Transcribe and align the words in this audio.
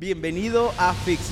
Bienvenido 0.00 0.72
a 0.78 0.94
Fix 0.94 1.30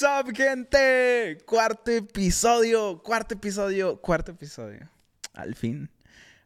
what's 0.00 0.28
up, 0.28 0.32
gente? 0.32 1.38
Cuarto 1.44 1.90
episodio, 1.90 3.02
cuarto 3.02 3.34
episodio, 3.34 4.00
cuarto 4.00 4.30
episodio. 4.30 4.88
Al 5.34 5.54
fin, 5.54 5.90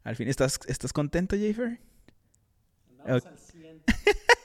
al 0.04 0.16
fin. 0.16 0.28
¿Estás, 0.28 0.58
estás 0.66 0.92
contento, 0.92 1.36
Jafer? 1.36 1.78
Andamos 3.00 3.22
Ok. 3.22 3.28
al 3.28 3.38
100. 3.38 3.82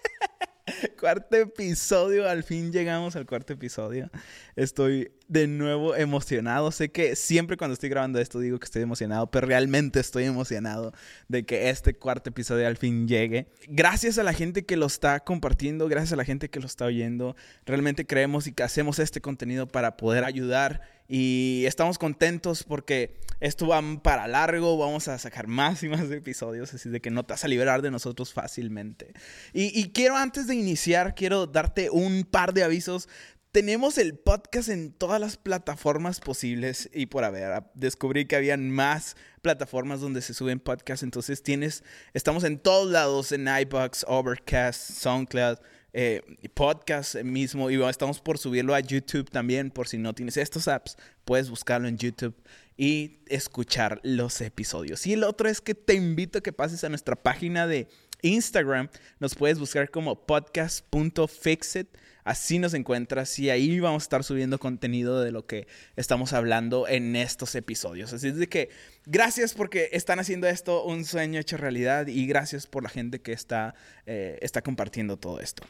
Cuarto 0.99 1.35
episodio, 1.35 2.29
al 2.29 2.43
fin 2.43 2.71
llegamos 2.71 3.15
al 3.15 3.25
cuarto 3.25 3.53
episodio. 3.53 4.09
Estoy 4.55 5.11
de 5.27 5.47
nuevo 5.47 5.95
emocionado. 5.95 6.71
Sé 6.71 6.89
que 6.89 7.15
siempre 7.15 7.57
cuando 7.57 7.73
estoy 7.73 7.89
grabando 7.89 8.19
esto 8.19 8.39
digo 8.39 8.59
que 8.59 8.65
estoy 8.65 8.81
emocionado, 8.81 9.29
pero 9.29 9.47
realmente 9.47 9.99
estoy 9.99 10.25
emocionado 10.25 10.93
de 11.27 11.45
que 11.45 11.69
este 11.69 11.93
cuarto 11.93 12.29
episodio 12.29 12.67
al 12.67 12.77
fin 12.77 13.07
llegue. 13.07 13.47
Gracias 13.67 14.17
a 14.17 14.23
la 14.23 14.33
gente 14.33 14.65
que 14.65 14.77
lo 14.77 14.85
está 14.85 15.19
compartiendo, 15.21 15.87
gracias 15.87 16.13
a 16.13 16.17
la 16.17 16.25
gente 16.25 16.49
que 16.49 16.59
lo 16.59 16.67
está 16.67 16.85
oyendo. 16.85 17.35
Realmente 17.65 18.05
creemos 18.05 18.47
y 18.47 18.53
hacemos 18.61 18.99
este 18.99 19.21
contenido 19.21 19.67
para 19.67 19.97
poder 19.97 20.23
ayudar 20.23 20.81
y 21.07 21.63
estamos 21.65 21.97
contentos 21.97 22.63
porque 22.63 23.19
esto 23.39 23.67
va 23.67 23.81
para 24.01 24.27
largo, 24.27 24.77
vamos 24.77 25.07
a 25.07 25.17
sacar 25.17 25.47
más 25.47 25.83
y 25.83 25.89
más 25.89 26.09
episodios, 26.11 26.73
así 26.73 26.89
de 26.89 27.01
que 27.01 27.11
no 27.11 27.23
te 27.23 27.33
vas 27.33 27.43
a 27.43 27.47
liberar 27.47 27.81
de 27.81 27.91
nosotros 27.91 28.33
fácilmente. 28.33 29.13
Y, 29.53 29.91
quiero 29.91 30.17
antes 30.17 30.47
de 30.47 30.55
iniciar, 30.55 31.15
quiero 31.15 31.45
darte 31.45 31.89
un 31.89 32.23
par 32.23 32.53
de 32.53 32.63
avisos. 32.63 33.07
Tenemos 33.51 33.97
el 33.97 34.17
podcast 34.17 34.69
en 34.69 34.91
todas 34.91 35.21
las 35.21 35.37
plataformas 35.37 36.19
posibles 36.19 36.89
y 36.93 37.05
por 37.05 37.23
haber. 37.23 37.63
Descubrí 37.73 38.25
que 38.25 38.35
habían 38.35 38.69
más 38.69 39.15
plataformas 39.41 40.01
donde 40.01 40.21
se 40.21 40.33
suben 40.33 40.59
podcasts. 40.59 41.03
Entonces 41.03 41.41
tienes, 41.41 41.83
estamos 42.13 42.43
en 42.43 42.59
todos 42.59 42.91
lados, 42.91 43.31
en 43.31 43.47
iBox, 43.47 44.05
Overcast, 44.07 44.91
SoundCloud, 44.91 45.59
eh, 45.93 46.21
podcast 46.53 47.15
mismo. 47.23 47.69
Y 47.69 47.81
estamos 47.83 48.19
por 48.19 48.37
subirlo 48.37 48.75
a 48.75 48.79
YouTube 48.79 49.29
también. 49.29 49.71
Por 49.71 49.87
si 49.87 49.97
no 49.97 50.13
tienes 50.13 50.37
estos 50.37 50.67
apps, 50.67 50.97
puedes 51.25 51.49
buscarlo 51.49 51.87
en 51.87 51.97
YouTube 51.97 52.35
y 52.77 53.19
escuchar 53.27 53.99
los 54.03 54.39
episodios. 54.41 55.05
Y 55.07 55.13
el 55.13 55.23
otro 55.23 55.49
es 55.49 55.61
que 55.61 55.75
te 55.75 55.95
invito 55.95 56.39
a 56.39 56.41
que 56.41 56.53
pases 56.53 56.83
a 56.83 56.89
nuestra 56.89 57.15
página 57.15 57.67
de 57.67 57.87
Instagram. 58.21 58.89
Nos 59.19 59.35
puedes 59.35 59.59
buscar 59.59 59.89
como 59.89 60.25
podcast.fixit. 60.25 61.87
Así 62.27 62.59
nos 62.59 62.73
encuentras 62.73 63.39
y 63.39 63.49
ahí 63.49 63.79
vamos 63.79 64.03
a 64.03 64.05
estar 64.05 64.21
subiendo 64.21 64.59
contenido 64.59 65.21
de 65.21 65.31
lo 65.31 65.45
que 65.45 65.65
estamos 65.95 66.33
hablando 66.33 66.85
en 66.85 67.15
estos 67.15 67.55
episodios. 67.55 68.11
Así 68.11 68.27
es 68.27 68.35
de 68.35 68.49
que 68.49 68.69
gracias 69.05 69.53
porque 69.53 69.91
están 69.93 70.19
haciendo 70.19 70.45
esto 70.45 70.83
un 70.83 71.05
sueño 71.05 71.39
hecho 71.39 71.55
realidad 71.55 72.07
y 72.07 72.27
gracias 72.27 72.67
por 72.67 72.83
la 72.83 72.89
gente 72.89 73.21
que 73.21 73.31
está, 73.31 73.75
eh, 74.05 74.37
está 74.41 74.61
compartiendo 74.61 75.15
todo 75.15 75.39
esto. 75.39 75.63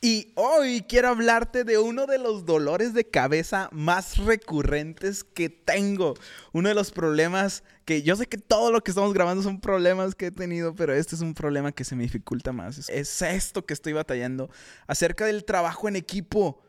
Y 0.00 0.32
hoy 0.36 0.84
quiero 0.88 1.08
hablarte 1.08 1.64
de 1.64 1.76
uno 1.78 2.06
de 2.06 2.18
los 2.18 2.44
dolores 2.44 2.94
de 2.94 3.04
cabeza 3.08 3.68
más 3.72 4.16
recurrentes 4.18 5.24
que 5.24 5.48
tengo. 5.50 6.14
Uno 6.52 6.68
de 6.68 6.74
los 6.76 6.92
problemas 6.92 7.64
que 7.84 8.02
yo 8.02 8.14
sé 8.14 8.26
que 8.26 8.38
todo 8.38 8.70
lo 8.70 8.80
que 8.82 8.92
estamos 8.92 9.12
grabando 9.12 9.42
son 9.42 9.60
problemas 9.60 10.14
que 10.14 10.26
he 10.26 10.30
tenido, 10.30 10.72
pero 10.76 10.94
este 10.94 11.16
es 11.16 11.20
un 11.20 11.34
problema 11.34 11.72
que 11.72 11.82
se 11.82 11.96
me 11.96 12.04
dificulta 12.04 12.52
más. 12.52 12.78
Es- 12.78 12.88
Es 12.90 13.22
esto 13.22 13.66
que 13.66 13.74
estoy 13.74 13.92
batallando 13.92 14.50
acerca 14.86 15.26
del 15.26 15.44
trabajo 15.44 15.88
en 15.88 15.96
equipo. 15.96 16.62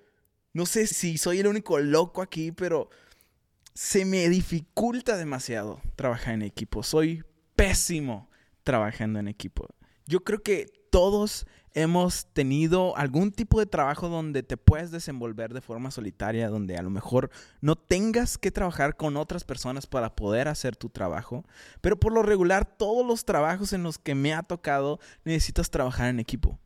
No 0.54 0.66
sé 0.66 0.88
si 0.88 1.20
soy 1.20 1.40
el 1.40 1.46
único 1.48 1.78
loco 1.78 2.24
aquí, 2.24 2.52
pero 2.52 2.90
se 3.76 4.06
me 4.06 4.28
dificulta 4.28 5.18
demasiado 5.18 5.80
trabajar 5.96 6.34
en 6.34 6.42
equipo. 6.42 6.82
Soy 6.82 7.24
pésimo 7.56 8.28
trabajando 8.64 9.20
en 9.20 9.28
equipo. 9.28 9.68
Yo 10.08 10.24
creo 10.24 10.42
que 10.42 10.79
todos 10.90 11.46
hemos 11.74 12.26
tenido 12.34 12.98
algún 12.98 13.32
tipo 13.32 13.60
de 13.60 13.66
trabajo 13.66 14.10
donde 14.10 14.44
te 14.44 14.58
puedes 14.58 14.92
desenvolver 14.92 15.54
de 15.54 15.62
forma 15.62 15.92
solitaria, 15.92 16.50
donde 16.50 16.78
a 16.78 16.82
lo 16.82 16.90
mejor 16.90 17.30
no 17.62 17.76
tengas 17.76 18.38
que 18.38 18.52
trabajar 18.52 18.98
con 18.98 19.18
otras 19.18 19.44
personas 19.44 19.86
para 19.86 20.16
poder 20.16 20.48
hacer 20.48 20.76
tu 20.76 20.90
trabajo, 20.90 21.46
pero 21.82 22.00
por 22.00 22.14
lo 22.14 22.24
regular 22.24 22.66
todos 22.66 23.06
los 23.06 23.26
trabajos 23.26 23.74
en 23.74 23.84
los 23.84 23.98
que 23.98 24.16
me 24.16 24.34
ha 24.34 24.44
tocado 24.44 25.00
necesitas 25.24 25.70
trabajar 25.70 26.10
en 26.10 26.20
equipo. 26.20 26.60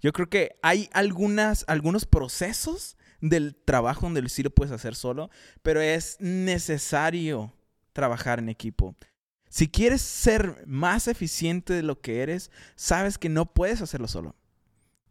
Yo 0.00 0.12
creo 0.12 0.28
que 0.28 0.56
hay 0.62 0.90
algunas, 0.92 1.64
algunos 1.68 2.06
procesos 2.06 2.96
del 3.20 3.54
trabajo 3.54 4.02
donde 4.02 4.28
sí 4.28 4.42
lo 4.42 4.50
puedes 4.50 4.72
hacer 4.72 4.96
solo, 4.96 5.30
pero 5.62 5.80
es 5.80 6.16
necesario 6.20 7.52
trabajar 7.92 8.40
en 8.40 8.48
equipo. 8.48 8.96
Si 9.52 9.68
quieres 9.68 10.00
ser 10.00 10.64
más 10.66 11.08
eficiente 11.08 11.74
de 11.74 11.82
lo 11.82 12.00
que 12.00 12.22
eres, 12.22 12.50
sabes 12.74 13.18
que 13.18 13.28
no 13.28 13.44
puedes 13.44 13.82
hacerlo 13.82 14.08
solo. 14.08 14.34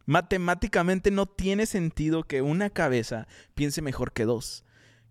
Matemáticamente 0.04 1.12
no 1.12 1.26
tiene 1.26 1.64
sentido 1.64 2.24
que 2.24 2.42
una 2.42 2.68
cabeza 2.68 3.28
piense 3.54 3.82
mejor 3.82 4.12
que 4.12 4.24
dos, 4.24 4.64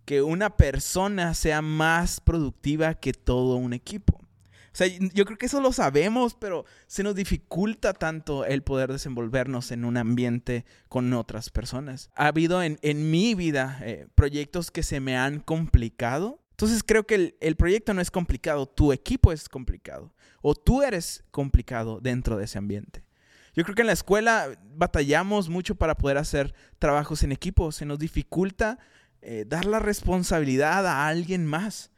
que 0.03 0.21
una 0.21 0.57
persona 0.57 1.33
sea 1.33 1.61
más 1.61 2.19
productiva 2.19 2.95
que 2.95 3.13
todo 3.13 3.55
un 3.55 3.71
equipo. 3.71 4.17
O 4.17 4.73
sea, 4.73 4.87
yo 4.87 5.23
creo 5.23 5.37
que 5.37 5.45
eso 5.45 5.61
lo 5.61 5.71
sabemos, 5.71 6.33
pero 6.33 6.65
se 6.87 7.01
nos 7.01 7.15
dificulta 7.15 7.93
tanto 7.93 8.43
el 8.43 8.63
poder 8.63 8.91
desenvolvernos 8.91 9.71
en 9.71 9.85
un 9.85 9.95
ambiente 9.95 10.65
con 10.89 11.13
otras 11.13 11.49
personas. 11.49 12.11
Ha 12.17 12.27
habido 12.27 12.61
en, 12.61 12.79
en 12.81 13.09
mi 13.09 13.33
vida 13.33 13.79
eh, 13.83 14.07
proyectos 14.13 14.71
que 14.71 14.83
se 14.83 14.99
me 14.99 15.15
han 15.15 15.39
complicado. 15.39 16.41
Entonces 16.61 16.83
creo 16.83 17.07
que 17.07 17.15
el, 17.15 17.35
el 17.41 17.55
proyecto 17.55 17.93
no 17.93 18.01
es 18.01 18.11
complicado, 18.11 18.67
tu 18.67 18.93
equipo 18.93 19.31
es 19.31 19.49
complicado. 19.49 20.13
O 20.41 20.53
tú 20.53 20.83
eres 20.83 21.23
complicado 21.31 21.99
dentro 22.01 22.37
de 22.37 22.45
ese 22.45 22.59
ambiente. 22.59 23.03
Yo 23.53 23.63
creo 23.63 23.75
que 23.75 23.81
en 23.81 23.87
la 23.87 23.93
escuela 23.93 24.47
batallamos 24.75 25.49
mucho 25.49 25.75
para 25.75 25.95
poder 25.95 26.17
hacer 26.17 26.53
trabajos 26.79 27.23
en 27.23 27.31
equipo. 27.31 27.71
Se 27.71 27.85
nos 27.85 27.99
dificulta 27.99 28.79
eh, 29.21 29.45
dar 29.47 29.65
la 29.65 29.79
responsabilidad 29.79 30.87
a 30.87 31.07
alguien 31.07 31.45
más. 31.45 31.91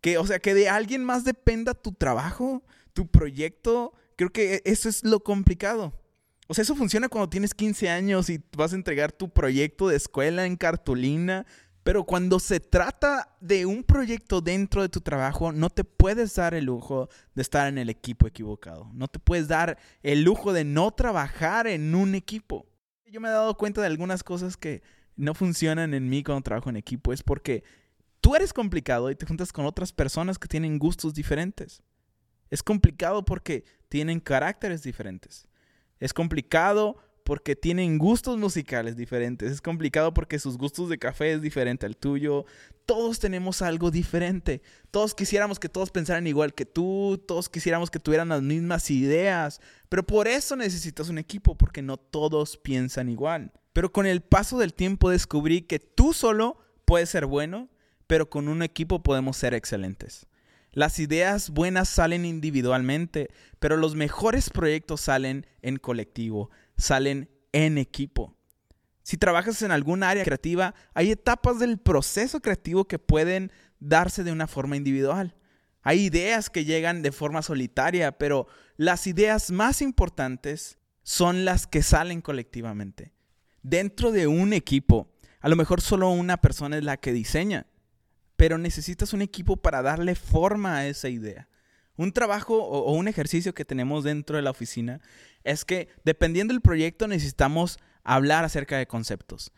Que, 0.00 0.18
o 0.18 0.26
sea, 0.26 0.38
que 0.38 0.54
de 0.54 0.68
alguien 0.68 1.04
más 1.04 1.24
dependa 1.24 1.74
tu 1.74 1.92
trabajo, 1.92 2.62
tu 2.92 3.08
proyecto. 3.08 3.94
Creo 4.16 4.30
que 4.30 4.62
eso 4.64 4.88
es 4.88 5.04
lo 5.04 5.20
complicado. 5.20 5.98
O 6.46 6.54
sea, 6.54 6.62
eso 6.62 6.74
funciona 6.74 7.08
cuando 7.08 7.28
tienes 7.28 7.54
15 7.54 7.88
años 7.88 8.30
y 8.30 8.42
vas 8.56 8.72
a 8.72 8.76
entregar 8.76 9.12
tu 9.12 9.30
proyecto 9.30 9.88
de 9.88 9.96
escuela 9.96 10.46
en 10.46 10.56
cartulina. 10.56 11.46
Pero 11.88 12.04
cuando 12.04 12.38
se 12.38 12.60
trata 12.60 13.34
de 13.40 13.64
un 13.64 13.82
proyecto 13.82 14.42
dentro 14.42 14.82
de 14.82 14.90
tu 14.90 15.00
trabajo, 15.00 15.52
no 15.52 15.70
te 15.70 15.84
puedes 15.84 16.34
dar 16.34 16.52
el 16.52 16.66
lujo 16.66 17.08
de 17.34 17.40
estar 17.40 17.66
en 17.66 17.78
el 17.78 17.88
equipo 17.88 18.26
equivocado. 18.26 18.90
No 18.92 19.08
te 19.08 19.18
puedes 19.18 19.48
dar 19.48 19.78
el 20.02 20.22
lujo 20.22 20.52
de 20.52 20.64
no 20.64 20.90
trabajar 20.90 21.66
en 21.66 21.94
un 21.94 22.14
equipo. 22.14 22.66
Yo 23.06 23.22
me 23.22 23.28
he 23.28 23.30
dado 23.30 23.56
cuenta 23.56 23.80
de 23.80 23.86
algunas 23.86 24.22
cosas 24.22 24.58
que 24.58 24.82
no 25.16 25.32
funcionan 25.32 25.94
en 25.94 26.10
mí 26.10 26.22
cuando 26.22 26.42
trabajo 26.42 26.68
en 26.68 26.76
equipo. 26.76 27.10
Es 27.10 27.22
porque 27.22 27.64
tú 28.20 28.36
eres 28.36 28.52
complicado 28.52 29.10
y 29.10 29.14
te 29.14 29.24
juntas 29.24 29.50
con 29.50 29.64
otras 29.64 29.90
personas 29.90 30.38
que 30.38 30.46
tienen 30.46 30.78
gustos 30.78 31.14
diferentes. 31.14 31.82
Es 32.50 32.62
complicado 32.62 33.24
porque 33.24 33.64
tienen 33.88 34.20
caracteres 34.20 34.82
diferentes. 34.82 35.48
Es 36.00 36.12
complicado 36.12 36.98
porque 37.28 37.54
tienen 37.54 37.98
gustos 37.98 38.38
musicales 38.38 38.96
diferentes. 38.96 39.52
Es 39.52 39.60
complicado 39.60 40.14
porque 40.14 40.38
sus 40.38 40.56
gustos 40.56 40.88
de 40.88 40.96
café 40.96 41.34
es 41.34 41.42
diferente 41.42 41.84
al 41.84 41.94
tuyo. 41.94 42.46
Todos 42.86 43.18
tenemos 43.18 43.60
algo 43.60 43.90
diferente. 43.90 44.62
Todos 44.90 45.14
quisiéramos 45.14 45.58
que 45.58 45.68
todos 45.68 45.90
pensaran 45.90 46.26
igual 46.26 46.54
que 46.54 46.64
tú. 46.64 47.22
Todos 47.28 47.50
quisiéramos 47.50 47.90
que 47.90 48.00
tuvieran 48.00 48.30
las 48.30 48.40
mismas 48.40 48.90
ideas. 48.90 49.60
Pero 49.90 50.06
por 50.06 50.26
eso 50.26 50.56
necesitas 50.56 51.10
un 51.10 51.18
equipo, 51.18 51.54
porque 51.54 51.82
no 51.82 51.98
todos 51.98 52.56
piensan 52.56 53.10
igual. 53.10 53.52
Pero 53.74 53.92
con 53.92 54.06
el 54.06 54.22
paso 54.22 54.58
del 54.58 54.72
tiempo 54.72 55.10
descubrí 55.10 55.60
que 55.60 55.80
tú 55.80 56.14
solo 56.14 56.56
puedes 56.86 57.10
ser 57.10 57.26
bueno, 57.26 57.68
pero 58.06 58.30
con 58.30 58.48
un 58.48 58.62
equipo 58.62 59.02
podemos 59.02 59.36
ser 59.36 59.52
excelentes. 59.52 60.27
Las 60.78 61.00
ideas 61.00 61.50
buenas 61.50 61.88
salen 61.88 62.24
individualmente, 62.24 63.30
pero 63.58 63.76
los 63.76 63.96
mejores 63.96 64.48
proyectos 64.48 65.00
salen 65.00 65.44
en 65.60 65.76
colectivo, 65.76 66.50
salen 66.76 67.28
en 67.50 67.78
equipo. 67.78 68.36
Si 69.02 69.16
trabajas 69.16 69.60
en 69.62 69.72
algún 69.72 70.04
área 70.04 70.22
creativa, 70.22 70.76
hay 70.94 71.10
etapas 71.10 71.58
del 71.58 71.78
proceso 71.78 72.38
creativo 72.38 72.84
que 72.84 73.00
pueden 73.00 73.50
darse 73.80 74.22
de 74.22 74.30
una 74.30 74.46
forma 74.46 74.76
individual. 74.76 75.34
Hay 75.82 76.04
ideas 76.04 76.48
que 76.48 76.64
llegan 76.64 77.02
de 77.02 77.10
forma 77.10 77.42
solitaria, 77.42 78.16
pero 78.16 78.46
las 78.76 79.08
ideas 79.08 79.50
más 79.50 79.82
importantes 79.82 80.78
son 81.02 81.44
las 81.44 81.66
que 81.66 81.82
salen 81.82 82.20
colectivamente. 82.20 83.12
Dentro 83.64 84.12
de 84.12 84.28
un 84.28 84.52
equipo, 84.52 85.10
A 85.40 85.48
lo 85.48 85.56
mejor 85.56 85.80
solo 85.80 86.10
una 86.10 86.36
persona 86.36 86.78
es 86.78 86.84
la 86.84 86.96
que 86.96 87.12
diseña, 87.12 87.66
pero 88.38 88.56
necesitas 88.56 89.12
un 89.12 89.20
equipo 89.20 89.56
para 89.56 89.82
darle 89.82 90.14
forma 90.14 90.76
a 90.76 90.86
esa 90.86 91.08
idea. 91.08 91.48
Un 91.96 92.12
trabajo 92.12 92.56
o, 92.56 92.92
un 92.92 93.08
ejercicio 93.08 93.52
que 93.52 93.64
tenemos 93.64 94.04
dentro 94.04 94.36
de 94.36 94.42
la 94.42 94.52
oficina 94.52 95.00
es 95.42 95.64
que 95.64 95.88
dependiendo 96.04 96.54
del 96.54 96.60
proyecto 96.60 97.08
necesitamos 97.08 97.80
hablar 98.04 98.44
acerca 98.44 98.78
de 98.78 98.86
conceptos 98.86 99.52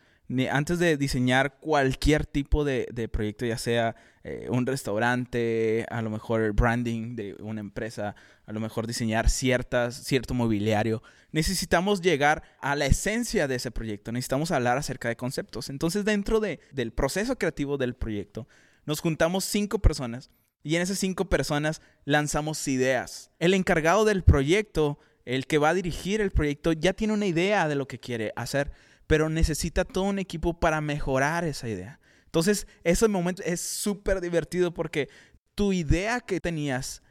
antes 0.50 0.78
de 0.78 0.96
diseñar 0.96 1.58
cualquier 1.58 2.24
tipo 2.24 2.64
de, 2.64 3.08
proyecto, 3.10 3.46
ya 3.46 3.58
sea 3.58 3.96
eh, 4.22 4.46
un 4.48 4.64
restaurante, 4.64 5.86
a 5.90 6.02
lo 6.02 6.10
mejor 6.10 6.52
branding 6.52 7.16
de 7.16 7.34
una 7.40 7.60
empresa, 7.60 8.14
a 8.46 8.52
lo 8.52 8.60
mejor 8.60 8.86
diseñar 8.86 9.28
ciertas, 9.28 9.96
cierto 10.04 10.32
mobiliario, 10.34 11.02
necesitamos 11.32 12.00
llegar 12.00 12.42
a 12.60 12.76
la 12.76 12.86
esencia 12.86 13.48
de 13.48 13.56
ese 13.56 13.72
proyecto, 13.72 14.12
necesitamos 14.12 14.52
hablar 14.52 14.78
acerca 14.78 15.08
de 15.08 15.16
conceptos. 15.16 15.68
Entonces, 15.68 16.04
dentro 16.04 16.38
de, 16.38 16.60
del 16.72 16.92
proceso 16.92 17.36
creativo 17.36 17.76
del 17.76 17.94
proyecto, 17.94 18.46
nos 18.90 19.00
juntamos 19.00 19.44
cinco 19.44 19.78
personas 19.78 20.30
y 20.62 20.76
en 20.76 20.82
esas 20.82 20.98
cinco 20.98 21.28
personas 21.28 21.80
lanzamos 22.04 22.66
ideas. 22.66 23.30
El 23.38 23.54
encargado 23.54 24.04
del 24.04 24.24
proyecto, 24.24 24.98
el 25.24 25.46
que 25.46 25.58
va 25.58 25.68
a 25.68 25.74
dirigir 25.74 26.20
el 26.20 26.32
proyecto, 26.32 26.72
ya 26.72 26.92
tiene 26.92 27.14
una 27.14 27.26
idea 27.26 27.68
de 27.68 27.76
lo 27.76 27.86
que 27.86 28.00
quiere 28.00 28.32
hacer 28.36 28.72
pero 29.10 29.28
necesita 29.28 29.84
todo 29.84 30.04
un 30.04 30.20
equipo 30.20 30.60
para 30.60 30.80
mejorar 30.80 31.42
esa 31.42 31.68
idea. 31.68 31.98
Entonces, 32.26 32.68
ese 32.84 33.08
momento 33.08 33.42
es 33.44 33.60
súper 33.60 34.20
divertido 34.20 34.72
porque 34.72 35.08
tu 35.56 35.72
idea 35.72 36.20
que 36.20 36.38
tenías 36.38 37.02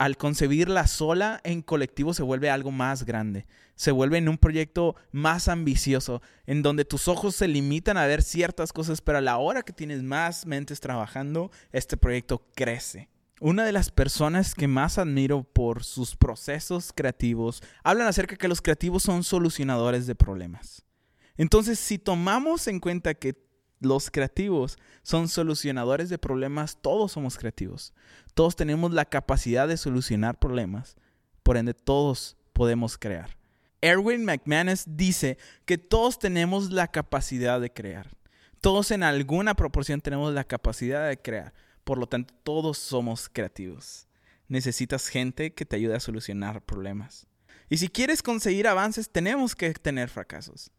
al 0.00 0.16
concebirla 0.16 0.86
sola 0.86 1.42
en 1.44 1.60
colectivo 1.60 2.14
se 2.14 2.22
vuelve 2.22 2.48
algo 2.48 2.70
más 2.70 3.04
grande. 3.04 3.46
Se 3.74 3.90
vuelve 3.90 4.16
en 4.16 4.30
un 4.30 4.38
proyecto 4.38 4.96
más 5.12 5.46
ambicioso, 5.46 6.22
en 6.46 6.62
donde 6.62 6.86
tus 6.86 7.06
ojos 7.06 7.36
se 7.36 7.46
limitan 7.46 7.98
a 7.98 8.06
ver 8.06 8.22
ciertas 8.22 8.72
cosas, 8.72 9.02
pero 9.02 9.18
a 9.18 9.20
la 9.20 9.36
hora 9.36 9.62
que 9.62 9.74
tienes 9.74 10.02
más 10.02 10.46
mentes 10.46 10.80
trabajando, 10.80 11.50
este 11.70 11.98
proyecto 11.98 12.46
crece. 12.54 13.10
Una 13.40 13.62
de 13.62 13.72
las 13.72 13.90
personas 13.90 14.54
que 14.54 14.68
más 14.68 14.96
admiro 14.96 15.42
por 15.44 15.84
sus 15.84 16.16
procesos 16.16 16.94
creativos 16.94 17.62
hablan 17.84 18.06
acerca 18.06 18.36
que 18.36 18.48
los 18.48 18.62
creativos 18.62 19.02
son 19.02 19.22
solucionadores 19.22 20.06
de 20.06 20.14
problemas. 20.14 20.82
Entonces, 21.36 21.78
si 21.78 21.98
tomamos 21.98 22.68
en 22.68 22.80
cuenta 22.80 23.12
que 23.12 23.34
los 23.80 24.10
creativos 24.10 24.78
son 25.02 25.28
solucionadores 25.28 26.08
de 26.10 26.18
problemas, 26.18 26.78
todos 26.80 27.12
somos 27.12 27.38
creativos. 27.38 27.94
Todos 28.34 28.54
tenemos 28.54 28.92
la 28.92 29.06
capacidad 29.06 29.66
de 29.66 29.76
solucionar 29.76 30.38
problemas. 30.38 30.96
Por 31.42 31.56
ende, 31.56 31.74
todos 31.74 32.36
podemos 32.52 32.98
crear. 32.98 33.36
Erwin 33.80 34.24
McManus 34.24 34.84
dice 34.86 35.38
que 35.64 35.78
todos 35.78 36.18
tenemos 36.18 36.70
la 36.70 36.88
capacidad 36.88 37.60
de 37.60 37.72
crear. 37.72 38.16
Todos 38.60 38.90
en 38.90 39.02
alguna 39.02 39.54
proporción 39.54 40.02
tenemos 40.02 40.34
la 40.34 40.44
capacidad 40.44 41.08
de 41.08 41.16
crear. 41.16 41.54
Por 41.82 41.96
lo 41.96 42.06
tanto, 42.06 42.34
todos 42.44 42.76
somos 42.76 43.30
creativos. 43.30 44.06
Necesitas 44.48 45.08
gente 45.08 45.54
que 45.54 45.64
te 45.64 45.76
ayude 45.76 45.96
a 45.96 46.00
solucionar 46.00 46.62
problemas. 46.62 47.26
Y 47.70 47.78
si 47.78 47.88
quieres 47.88 48.22
conseguir 48.22 48.66
avances, 48.66 49.08
tenemos 49.08 49.54
que 49.54 49.72
tener 49.72 50.10
fracasos. 50.10 50.70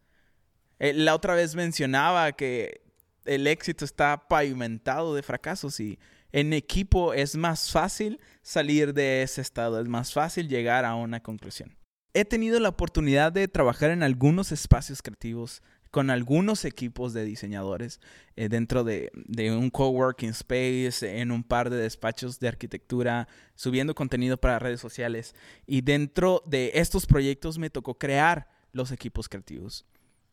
Eh, 0.77 0.93
la 0.93 1.15
otra 1.15 1.33
vez 1.33 1.55
mencionaba 1.55 2.31
que 2.33 2.81
el 3.25 3.47
éxito 3.47 3.85
está 3.85 4.27
pavimentado 4.27 5.15
de 5.15 5.23
fracasos 5.23 5.79
y 5.79 5.99
en 6.31 6.53
equipo 6.53 7.13
es 7.13 7.35
más 7.35 7.71
fácil 7.71 8.19
salir 8.41 8.93
de 8.93 9.21
ese 9.21 9.41
estado, 9.41 9.79
es 9.79 9.87
más 9.87 10.13
fácil 10.13 10.47
llegar 10.47 10.85
a 10.85 10.95
una 10.95 11.21
conclusión. 11.21 11.77
He 12.13 12.25
tenido 12.25 12.59
la 12.59 12.69
oportunidad 12.69 13.31
de 13.31 13.47
trabajar 13.47 13.91
en 13.91 14.03
algunos 14.03 14.51
espacios 14.51 15.01
creativos 15.01 15.61
con 15.91 16.09
algunos 16.09 16.63
equipos 16.63 17.13
de 17.13 17.25
diseñadores 17.25 17.99
eh, 18.37 18.47
dentro 18.47 18.85
de, 18.85 19.11
de, 19.13 19.51
un 19.51 19.69
coworking 19.69 20.29
space, 20.29 21.19
en 21.19 21.31
un 21.31 21.43
par 21.43 21.69
de 21.69 21.75
despachos 21.75 22.39
de 22.39 22.47
arquitectura, 22.47 23.27
subiendo 23.55 23.93
contenido 23.93 24.37
para 24.37 24.57
redes 24.57 24.79
sociales. 24.79 25.35
Y 25.67 25.81
dentro 25.81 26.43
de 26.45 26.71
estos 26.75 27.05
proyectos 27.05 27.57
me 27.57 27.69
tocó 27.69 27.97
crear 27.97 28.47
los 28.71 28.91
equipos 28.91 29.27
creativos. 29.27 29.85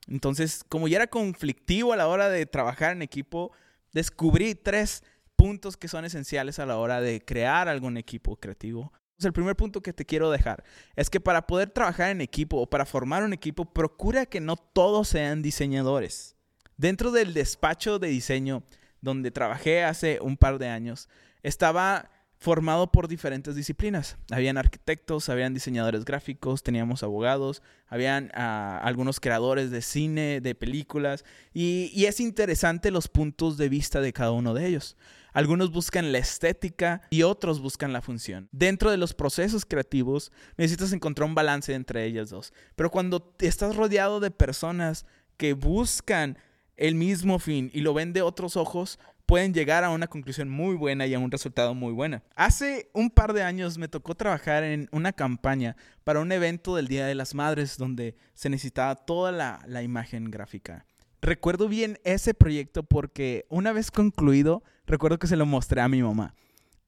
Entonces, 0.09 0.65
como 0.69 0.89
ya 0.89 0.97
era 0.97 1.07
conflictivo 1.07 1.93
a 1.93 1.97
la 1.97 2.09
hora 2.09 2.29
de 2.29 2.47
trabajar 2.47 2.93
en 2.93 3.03
equipo, 3.03 3.53
descubrí 3.93 4.55
tres 4.55 5.03
puntos 5.37 5.77
que 5.77 5.89
son 5.89 6.05
esenciales 6.05 6.59
a 6.59 6.67
la 6.67 6.79
hora 6.79 7.01
de 7.01 7.21
crear 7.25 7.69
algún 7.69 7.97
equipo 7.97 8.37
creativo. 8.37 8.93
el 9.21 9.33
primer 9.33 9.57
punto 9.57 9.83
que 9.83 9.93
te 9.93 10.05
quiero 10.05 10.31
dejar 10.31 10.65
es 10.97 11.11
que 11.11 11.21
para 11.21 11.47
poder 11.47 11.71
trabajar 11.71 12.11
en 12.11 12.21
equipo 12.21 12.57
o 12.59 12.71
para 12.71 12.87
formar 12.87 13.23
un 13.23 13.33
equipo, 13.33 13.73
procura 13.73 14.27
que 14.27 14.41
no 14.41 14.57
todos 14.57 15.09
sean 15.09 15.43
diseñadores. 15.43 16.37
Dentro 16.77 17.11
del 17.11 17.35
despacho 17.35 17.99
de 17.99 18.09
diseño 18.09 18.63
donde 19.01 19.31
trabajé 19.31 19.85
hace 19.85 20.19
un 20.21 20.37
par 20.37 20.59
de 20.59 20.69
años, 20.69 21.09
estaba 21.43 22.11
formado 22.39 22.93
por 22.93 23.09
diferentes 23.09 23.57
disciplinas. 23.57 24.17
Habían 24.31 24.59
arquitectos, 24.59 25.29
habían 25.29 25.55
diseñadores 25.55 26.05
gráficos, 26.05 26.63
teníamos 26.63 27.03
abogados, 27.03 27.63
habían 27.89 28.31
ah, 28.35 28.81
algunos 28.83 29.19
creadores 29.19 29.71
de 29.71 29.83
cine, 29.83 30.41
de 30.41 30.55
películas, 30.55 31.25
y, 31.53 31.91
y, 31.93 32.07
es 32.07 32.21
interesante 32.21 32.93
los 32.93 33.09
puntos 33.09 33.57
de 33.57 33.69
vista 33.69 34.01
de 34.01 34.13
cada 34.13 34.31
uno 34.31 34.55
de 34.55 34.67
ellos. 34.67 34.97
Algunos 35.33 35.73
buscan 35.73 36.13
la 36.13 36.19
estética 36.19 37.03
y 37.11 37.23
otros 37.23 37.61
buscan 37.61 37.93
la 37.93 38.03
función. 38.03 38.49
Dentro 38.53 38.91
de 38.91 38.97
los 38.97 39.15
procesos 39.15 39.65
creativos 39.65 40.33
necesitas 40.57 40.93
encontrar 40.93 41.29
un 41.29 41.35
balance 41.35 41.75
entre 41.75 42.05
ellas 42.05 42.31
dos. 42.31 42.53
Pero 42.77 42.91
cuando 42.91 43.35
estás 43.41 43.77
rodeado 43.77 44.21
de 44.21 44.31
personas 44.31 45.07
que 45.37 45.53
buscan 45.53 46.39
el 46.77 46.95
mismo 46.95 47.39
fin 47.39 47.71
y 47.75 47.81
lo 47.81 47.93
ven 47.95 48.13
de 48.13 48.23
otros 48.23 48.57
ojos, 48.57 48.99
pueden 49.29 49.53
llegar 49.53 49.85
a 49.85 49.91
una 49.91 50.07
conclusión 50.07 50.49
muy 50.49 50.75
buena 50.75 51.07
y 51.07 51.13
a 51.13 51.19
un 51.19 51.31
resultado 51.31 51.75
muy 51.75 51.93
bueno. 51.93 52.23
Hace 52.35 52.89
un 52.95 53.11
par 53.11 53.35
de 53.35 53.43
años 53.43 53.77
me 53.77 53.87
tocó 53.87 54.15
trabajar 54.15 54.65
en 54.65 54.89
una 54.91 55.13
campaña 55.13 55.77
para 56.03 56.21
un 56.21 56.33
evento 56.33 56.75
del 56.75 56.89
Día 56.89 57.07
de 57.07 57.15
las 57.15 57.35
Madres 57.35 57.77
donde 57.77 58.17
se 58.33 58.49
necesitaba 58.49 58.95
toda 58.95 59.31
la, 59.31 59.83
imagen 59.83 60.31
gráfica. 60.31 60.87
Recuerdo 61.21 61.69
bien 61.69 61.99
ese 62.05 62.33
proyecto 62.33 62.85
porque 62.85 63.45
una 63.51 63.73
vez 63.73 63.91
concluido, 63.91 64.63
recuerdo 64.87 65.19
que 65.19 65.27
se 65.27 65.37
lo 65.37 65.45
mostré 65.45 65.83
a 65.83 65.91
mi 65.91 66.03
mamá. 66.03 66.35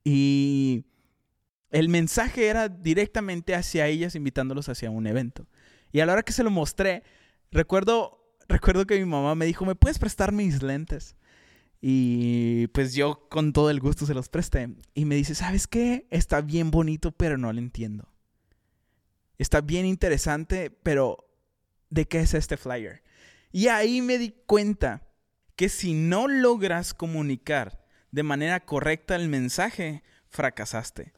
Y 0.02 0.86
el 1.70 1.90
mensaje 1.90 2.46
era 2.46 2.70
directamente 2.70 3.54
hacia 3.54 3.86
ellas, 3.86 4.14
invitándolos 4.14 4.70
hacia 4.70 4.90
un 4.90 5.06
evento. 5.06 5.46
Y 5.92 6.00
a 6.00 6.06
la 6.06 6.14
hora 6.14 6.22
que 6.22 6.32
se 6.32 6.42
lo 6.42 6.50
mostré, 6.50 7.02
recuerdo, 7.50 8.34
recuerdo 8.48 8.86
que 8.86 8.98
mi 8.98 9.04
mamá 9.04 9.34
me 9.34 9.44
dijo, 9.44 9.66
¿me 9.66 9.74
puedes 9.74 9.98
prestar 9.98 10.32
mis 10.32 10.62
lentes? 10.62 11.16
Y 11.80 12.66
pues 12.68 12.94
yo 12.94 13.26
con 13.28 13.52
todo 13.52 13.70
el 13.70 13.80
gusto 13.80 14.06
se 14.06 14.14
los 14.14 14.28
presté. 14.28 14.68
Y 14.94 15.04
me 15.06 15.14
dice, 15.14 15.34
¿sabes 15.34 15.66
qué? 15.66 16.06
Está 16.10 16.40
bien 16.42 16.70
bonito, 16.70 17.12
pero 17.12 17.38
no 17.38 17.52
lo 17.52 17.58
entiendo. 17.58 18.08
Está 19.38 19.62
bien 19.62 19.86
interesante, 19.86 20.70
pero 20.70 21.26
¿de 21.88 22.06
qué 22.06 22.20
es 22.20 22.34
este 22.34 22.58
flyer? 22.58 23.02
Y 23.52 23.68
ahí 23.68 24.02
me 24.02 24.18
di 24.18 24.34
cuenta 24.46 25.08
que 25.56 25.68
si 25.68 25.94
no 25.94 26.28
logras 26.28 26.92
comunicar 26.92 27.84
de 28.10 28.22
manera 28.22 28.60
correcta 28.60 29.16
el 29.16 29.28
mensaje, 29.28 30.02
fracasaste. 30.28 31.12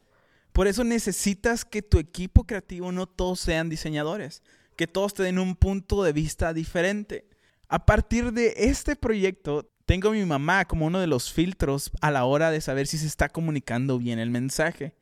Por 0.53 0.67
eso 0.67 0.85
necesitas 0.85 1.65
que 1.65 1.83
tu 1.83 1.99
equipo 1.99 2.45
creativo 2.45 2.93
no 2.93 3.07
todos 3.09 3.41
sean 3.41 3.69
diseñadores, 3.69 4.43
que 4.77 4.87
todos 4.87 5.15
te 5.15 5.23
den 5.23 5.39
un 5.39 5.57
punto 5.57 6.03
de 6.05 6.13
vista 6.13 6.53
diferente. 6.53 7.29
A 7.69 7.87
partir 7.87 8.33
de 8.33 8.55
este 8.57 8.97
proyecto 8.97 9.72
tengo 9.87 10.09
a 10.09 10.13
mi 10.13 10.25
mamá 10.25 10.65
como 10.65 10.87
uno 10.87 11.01
de 11.01 11.07
los 11.07 11.33
filtros 11.33 11.91
a 12.01 12.11
la 12.11 12.25
hora 12.25 12.51
de 12.51 12.61
saber 12.61 12.87
si 12.87 12.99
se 12.99 13.07
está 13.07 13.29
comunicando 13.29 13.99
bien 13.99 14.19
el 14.19 14.31
mensaje. 14.31 14.95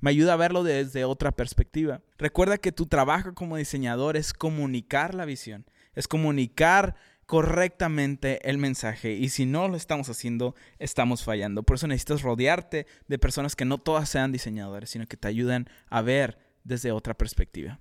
Me 0.00 0.10
ayuda 0.10 0.34
a 0.34 0.36
verlo 0.36 0.62
desde 0.62 1.04
otra 1.04 1.32
perspectiva. 1.32 2.02
Recuerda 2.18 2.58
que 2.58 2.72
tu 2.72 2.86
trabajo 2.86 3.34
como 3.34 3.56
diseñador 3.56 4.16
es 4.16 4.32
comunicar 4.32 5.14
la 5.14 5.24
visión, 5.24 5.66
es 5.94 6.06
comunicar 6.06 6.94
correctamente 7.26 8.48
el 8.48 8.56
mensaje 8.56 9.12
y 9.12 9.28
si 9.28 9.44
no 9.44 9.68
lo 9.68 9.76
estamos 9.76 10.08
haciendo, 10.08 10.54
estamos 10.78 11.24
fallando. 11.24 11.62
Por 11.62 11.76
eso 11.76 11.86
necesitas 11.86 12.22
rodearte 12.22 12.86
de 13.06 13.18
personas 13.18 13.54
que 13.54 13.64
no 13.64 13.78
todas 13.78 14.08
sean 14.08 14.32
diseñadores, 14.32 14.90
sino 14.90 15.06
que 15.06 15.16
te 15.16 15.28
ayudan 15.28 15.68
a 15.88 16.00
ver 16.00 16.38
desde 16.64 16.92
otra 16.92 17.14
perspectiva. 17.14 17.80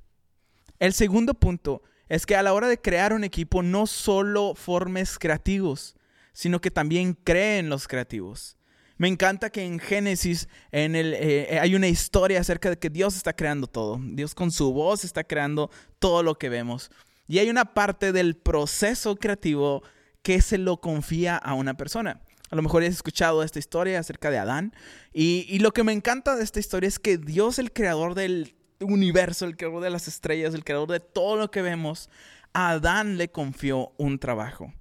El 0.80 0.94
segundo 0.94 1.34
punto 1.34 1.82
es 2.10 2.26
que 2.26 2.36
a 2.36 2.44
la 2.44 2.54
hora 2.54 2.68
de 2.68 2.82
crear 2.82 3.14
un 3.14 3.24
equipo 3.24 3.64
no 3.64 3.88
solo 3.88 4.54
formes 4.56 5.20
creativos, 5.20 5.96
sino 6.38 6.62
que 6.62 6.70
también 6.70 7.16
creen 7.16 7.68
los 7.68 7.88
creativos. 7.88 8.58
Me 8.98 9.08
encanta 9.08 9.50
que 9.50 9.64
en 9.64 9.80
Génesis 9.80 10.48
en 10.72 10.96
el, 10.96 11.16
eh, 11.16 11.58
hay 11.60 11.74
una 11.74 11.88
historia 11.88 12.40
acerca 12.40 12.70
de 12.70 12.78
que 12.78 12.92
Dios 12.92 13.16
está 13.16 13.34
creando 13.34 13.66
todo. 13.66 14.00
Dios 14.00 14.36
con 14.36 14.52
su 14.52 14.72
voz 14.72 15.04
está 15.04 15.24
creando 15.24 15.72
todo 15.98 16.22
lo 16.22 16.38
que 16.38 16.50
vemos. 16.50 16.92
Y 17.28 17.40
hay 17.40 17.50
una 17.50 17.74
parte 17.74 18.12
del 18.12 18.36
proceso 18.36 19.16
creativo 19.16 19.82
que 20.22 20.40
se 20.42 20.60
lo 20.60 20.80
confía 20.80 21.38
a 21.38 21.56
una 21.56 21.76
persona. 21.76 22.22
A 22.52 22.56
lo 22.56 22.62
mejor 22.62 22.84
has 22.84 22.90
escuchado 22.90 23.42
esta 23.42 23.58
historia 23.58 23.98
acerca 23.98 24.30
de 24.30 24.38
Adán. 24.38 24.76
Y, 25.14 25.48
y 25.50 25.58
lo 25.58 25.72
que 25.72 25.84
me 25.84 25.92
encanta 25.92 26.36
de 26.36 26.44
esta 26.44 26.60
historia 26.60 26.88
es 26.88 27.00
que 27.00 27.18
Dios, 27.18 27.58
el 27.58 27.74
creador 27.74 28.14
del 28.14 28.56
universo, 28.80 29.46
el 29.46 29.58
creador 29.58 29.82
de 29.82 29.90
las 29.90 30.08
estrellas, 30.08 30.54
el 30.54 30.64
creador 30.64 30.92
de 30.92 31.00
todo 31.00 31.36
lo 31.36 31.50
que 31.50 31.64
vemos, 31.64 32.12
a 32.54 32.70
Adán 32.70 33.18
le 33.18 33.32
confió 33.32 33.92
un 33.98 34.20
trabajo 34.20 34.72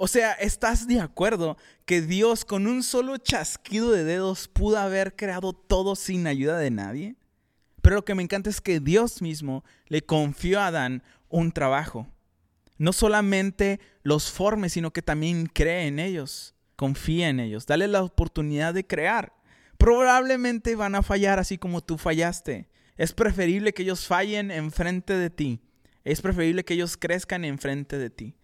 O 0.00 0.06
sea, 0.06 0.34
¿estás 0.34 0.86
de 0.86 1.00
acuerdo 1.00 1.56
que 1.84 2.00
Dios 2.00 2.44
con 2.44 2.68
un 2.68 2.84
solo 2.84 3.16
chasquido 3.16 3.90
de 3.90 4.04
dedos 4.04 4.46
pudo 4.46 4.78
haber 4.78 5.16
creado 5.16 5.52
todo 5.52 5.96
sin 5.96 6.28
ayuda 6.28 6.56
de 6.56 6.70
nadie? 6.70 7.16
Pero 7.82 7.96
lo 7.96 8.04
que 8.04 8.14
me 8.14 8.22
encanta 8.22 8.48
es 8.48 8.60
que 8.60 8.78
Dios 8.78 9.22
mismo 9.22 9.64
le 9.88 10.02
confió 10.02 10.60
a 10.60 10.68
Adán 10.68 11.02
un 11.28 11.50
trabajo. 11.50 12.06
No 12.76 12.92
solamente 12.92 13.80
los 14.04 14.30
forme, 14.30 14.68
sino 14.68 14.92
que 14.92 15.02
también 15.02 15.46
cree 15.46 15.88
en 15.88 15.98
ellos, 15.98 16.54
confía 16.76 17.28
en 17.28 17.40
ellos, 17.40 17.66
dale 17.66 17.88
la 17.88 18.04
oportunidad 18.04 18.74
de 18.74 18.86
crear. 18.86 19.32
Probablemente 19.78 20.76
van 20.76 20.94
a 20.94 21.02
fallar 21.02 21.40
así 21.40 21.58
como 21.58 21.82
tú 21.82 21.98
fallaste. 21.98 22.68
Es 22.96 23.12
preferible 23.12 23.74
que 23.74 23.82
ellos 23.82 24.06
fallen 24.06 24.52
enfrente 24.52 25.14
de 25.14 25.30
ti. 25.30 25.60
Es 26.04 26.20
preferible 26.20 26.64
que 26.64 26.74
ellos 26.74 26.96
crezcan 26.96 27.44
enfrente 27.44 27.98
de 27.98 28.10
ti 28.10 28.37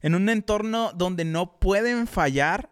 en 0.00 0.14
un 0.14 0.28
entorno 0.28 0.92
donde 0.92 1.24
no 1.24 1.58
pueden 1.58 2.06
fallar, 2.06 2.70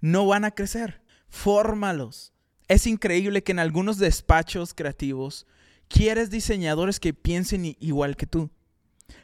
no 0.00 0.26
van 0.26 0.44
a 0.44 0.50
crecer. 0.50 1.02
Fórmalos. 1.28 2.32
Es 2.68 2.86
increíble 2.86 3.42
que 3.42 3.52
en 3.52 3.58
algunos 3.58 3.98
despachos 3.98 4.74
creativos 4.74 5.46
quieres 5.88 6.30
diseñadores 6.30 7.00
que 7.00 7.12
piensen 7.12 7.76
igual 7.80 8.16
que 8.16 8.26
tú. 8.26 8.50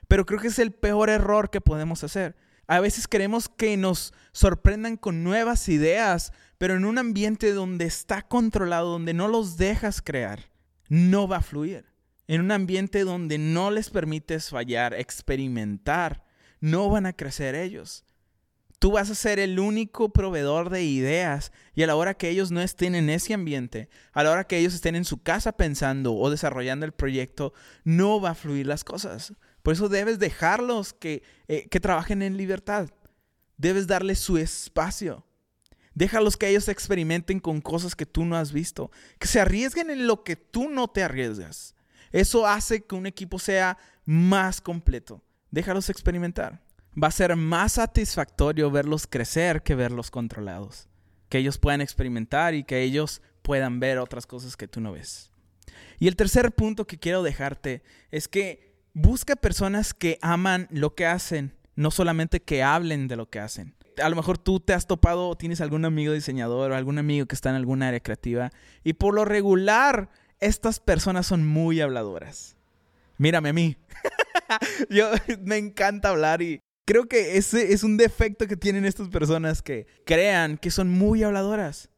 Pero 0.08 0.26
creo 0.26 0.40
que 0.40 0.48
es 0.48 0.58
el 0.58 0.72
peor 0.72 1.10
error 1.10 1.50
que 1.50 1.60
podemos 1.60 2.04
hacer. 2.04 2.36
A 2.66 2.80
veces 2.80 3.06
queremos 3.06 3.48
que 3.48 3.76
nos 3.76 4.12
sorprendan 4.32 4.96
con 4.96 5.22
nuevas 5.22 5.68
ideas, 5.68 6.32
pero 6.58 6.74
en 6.74 6.84
un 6.84 6.98
ambiente 6.98 7.52
donde 7.52 7.84
está 7.84 8.22
controlado, 8.22 8.90
donde 8.90 9.14
no 9.14 9.28
los 9.28 9.56
dejas 9.56 10.02
crear, 10.02 10.50
no 10.88 11.28
va 11.28 11.38
a 11.38 11.42
fluir. 11.42 11.84
En 12.26 12.40
un 12.40 12.50
ambiente 12.50 13.04
donde 13.04 13.38
no 13.38 13.70
les 13.70 13.90
permites 13.90 14.50
fallar, 14.50 14.94
experimentar, 14.94 16.24
no 16.60 16.88
van 16.90 17.06
a 17.06 17.12
crecer 17.12 17.54
ellos. 17.54 18.04
Tú 18.78 18.92
vas 18.92 19.08
a 19.10 19.14
ser 19.14 19.38
el 19.38 19.58
único 19.58 20.10
proveedor 20.10 20.68
de 20.68 20.84
ideas 20.84 21.50
y 21.74 21.82
a 21.82 21.86
la 21.86 21.96
hora 21.96 22.14
que 22.14 22.28
ellos 22.28 22.50
no 22.50 22.60
estén 22.60 22.94
en 22.94 23.08
ese 23.08 23.32
ambiente, 23.32 23.88
a 24.12 24.22
la 24.22 24.30
hora 24.30 24.46
que 24.46 24.58
ellos 24.58 24.74
estén 24.74 24.96
en 24.96 25.06
su 25.06 25.22
casa 25.22 25.52
pensando 25.52 26.14
o 26.14 26.28
desarrollando 26.28 26.84
el 26.84 26.92
proyecto, 26.92 27.54
no 27.84 28.20
va 28.20 28.30
a 28.30 28.34
fluir 28.34 28.66
las 28.66 28.84
cosas. 28.84 29.32
Por 29.62 29.72
eso 29.72 29.88
debes 29.88 30.18
dejarlos 30.18 30.92
que, 30.92 31.22
eh, 31.48 31.68
que 31.68 31.80
trabajen 31.80 32.22
en 32.22 32.36
libertad. 32.36 32.90
Debes 33.56 33.86
darles 33.86 34.18
su 34.18 34.36
espacio. 34.36 35.24
Déjalos 35.94 36.36
que 36.36 36.48
ellos 36.48 36.68
experimenten 36.68 37.40
con 37.40 37.62
cosas 37.62 37.96
que 37.96 38.04
tú 38.04 38.26
no 38.26 38.36
has 38.36 38.52
visto. 38.52 38.90
Que 39.18 39.26
se 39.26 39.40
arriesguen 39.40 39.88
en 39.88 40.06
lo 40.06 40.22
que 40.22 40.36
tú 40.36 40.68
no 40.68 40.88
te 40.88 41.02
arriesgas. 41.02 41.74
Eso 42.12 42.46
hace 42.46 42.84
que 42.84 42.94
un 42.94 43.06
equipo 43.06 43.38
sea 43.38 43.78
más 44.04 44.60
completo. 44.60 45.22
Déjalos 45.50 45.90
experimentar. 45.90 46.60
Va 47.00 47.08
a 47.08 47.12
ser 47.12 47.36
más 47.36 47.74
satisfactorio 47.74 48.70
verlos 48.70 49.06
crecer 49.06 49.62
que 49.62 49.74
verlos 49.74 50.10
controlados. 50.10 50.88
Que 51.28 51.38
ellos 51.38 51.58
puedan 51.58 51.80
experimentar 51.80 52.54
y 52.54 52.64
que 52.64 52.82
ellos 52.82 53.22
puedan 53.42 53.80
ver 53.80 53.98
otras 53.98 54.26
cosas 54.26 54.56
que 54.56 54.68
tú 54.68 54.80
no 54.80 54.92
ves. 54.92 55.30
Y 55.98 56.08
el 56.08 56.16
tercer 56.16 56.52
punto 56.52 56.86
que 56.86 56.98
quiero 56.98 57.22
dejarte 57.22 57.82
es 58.10 58.28
que 58.28 58.74
busca 58.92 59.36
personas 59.36 59.94
que 59.94 60.18
aman 60.22 60.68
lo 60.70 60.94
que 60.94 61.06
hacen, 61.06 61.54
no 61.74 61.90
solamente 61.90 62.40
que 62.40 62.62
hablen 62.62 63.08
de 63.08 63.16
lo 63.16 63.28
que 63.28 63.40
hacen. 63.40 63.74
A 64.02 64.08
lo 64.08 64.16
mejor 64.16 64.38
tú 64.38 64.60
te 64.60 64.74
has 64.74 64.86
topado 64.86 65.28
o 65.28 65.36
tienes 65.36 65.60
algún 65.60 65.84
amigo 65.84 66.12
diseñador 66.12 66.70
o 66.70 66.76
algún 66.76 66.98
amigo 66.98 67.26
que 67.26 67.34
está 67.34 67.50
en 67.50 67.56
alguna 67.56 67.88
área 67.88 68.00
creativa 68.00 68.50
y 68.84 68.94
por 68.94 69.14
lo 69.14 69.24
regular 69.24 70.10
estas 70.40 70.80
personas 70.80 71.26
son 71.26 71.46
muy 71.46 71.80
habladoras. 71.80 72.56
Mírame 73.16 73.50
a 73.50 73.52
mí. 73.52 73.76
Yo 74.90 75.10
me 75.42 75.56
encanta 75.56 76.10
hablar 76.10 76.42
y 76.42 76.60
creo 76.84 77.06
que 77.06 77.36
ese 77.36 77.72
es 77.72 77.82
un 77.82 77.96
defecto 77.96 78.46
que 78.46 78.56
tienen 78.56 78.84
estas 78.84 79.08
personas 79.08 79.62
que 79.62 79.86
crean 80.04 80.56
que 80.58 80.70
son 80.70 80.88
muy 80.88 81.22
habladoras. 81.22 81.90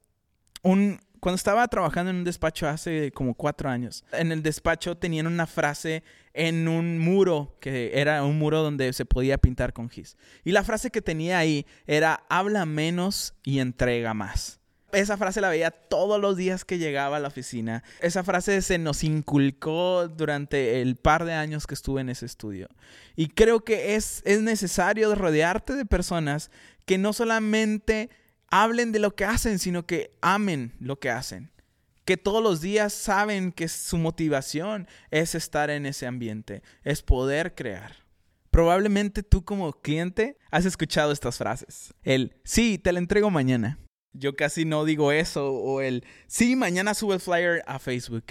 Un, 0.63 0.99
cuando 1.21 1.37
estaba 1.37 1.67
trabajando 1.69 2.11
en 2.11 2.17
un 2.17 2.25
despacho 2.25 2.69
hace 2.69 3.13
como 3.13 3.35
cuatro 3.35 3.69
años, 3.69 4.05
en 4.13 4.33
el 4.33 4.43
despacho 4.43 4.97
tenían 4.97 5.27
una 5.27 5.47
frase 5.47 6.03
en 6.33 6.69
un 6.69 6.99
muro, 6.99 7.57
que 7.61 7.93
era 7.95 8.25
un 8.25 8.39
muro 8.39 8.63
donde 8.63 8.93
se 8.93 9.05
podía 9.05 9.39
pintar 9.39 9.73
con 9.73 9.89
gis. 9.89 10.17
Y 10.45 10.53
la 10.53 10.65
frase 10.65 10.91
que 10.91 11.03
tenía 11.03 11.39
ahí 11.39 11.67
era, 11.87 12.25
habla 12.29 12.65
menos 12.67 13.35
y 13.45 13.59
entrega 13.59 14.15
más. 14.15 14.58
Esa 14.93 15.19
frase 15.19 15.41
la 15.41 15.51
veía 15.51 15.71
todos 15.71 16.19
los 16.19 16.37
días 16.37 16.65
que 16.65 16.79
llegaba 16.79 17.19
a 17.19 17.21
la 17.21 17.29
oficina. 17.29 17.83
Esa 18.01 18.25
frase 18.25 18.63
se 18.63 18.79
nos 18.79 19.05
inculcó 19.05 20.09
durante 20.09 20.81
el 20.81 20.97
par 20.97 21.25
de 21.27 21.35
años 21.35 21.67
que 21.67 21.75
estuve 21.75 22.01
en 22.01 22.09
ese 22.09 22.25
estudio. 22.25 22.69
Y 23.15 23.29
creo 23.29 23.65
que 23.65 23.97
es, 23.97 24.23
es 24.25 24.41
necesario 24.41 25.15
rodearte 25.15 25.75
de 25.75 25.85
personas 25.85 26.51
que 26.87 26.97
no 26.97 27.13
solamente 27.13 28.09
hablen 28.51 28.93
de 28.93 28.99
lo 28.99 29.15
que 29.15 29.27
hacen, 29.27 29.59
sino 29.59 29.87
que 29.87 30.17
amen 30.23 30.73
lo 30.81 30.99
que 30.99 31.11
hacen. 31.11 31.51
Que 32.07 32.17
todos 32.17 32.43
los 32.43 32.63
días 32.63 32.95
saben 32.95 33.53
que 33.53 33.69
su 33.69 33.99
motivación 33.99 34.89
es 35.11 35.35
estar 35.35 35.69
en 35.69 35.85
ese 35.85 36.07
ambiente, 36.07 36.63
es 36.83 37.03
poder 37.03 37.55
crear. 37.55 38.09
Probablemente 38.51 39.23
tú 39.23 39.45
como 39.45 39.73
cliente 39.73 40.39
has 40.51 40.65
escuchado 40.65 41.13
estas 41.13 41.37
frases. 41.37 41.93
El, 42.03 42.41
sí, 42.45 42.79
te 42.79 42.93
la 42.93 42.99
entrego 42.99 43.31
mañana. 43.31 43.79
Yo 44.13 44.37
casi 44.37 44.65
no 44.65 44.85
digo 44.85 45.13
eso. 45.13 45.53
O 45.53 45.81
el, 45.81 46.05
sí, 46.27 46.57
mañana 46.57 46.95
subo 46.95 47.15
el 47.15 47.21
flyer 47.21 47.63
a 47.67 47.79
Facebook. 47.79 48.25